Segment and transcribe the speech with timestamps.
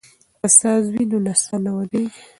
[0.39, 2.21] که ساز وي نو نڅا نه ودریږي.